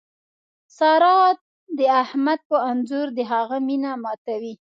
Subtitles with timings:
[0.77, 1.17] سارا
[1.77, 4.49] د احمد په انځور د هغه مینه ماتوي.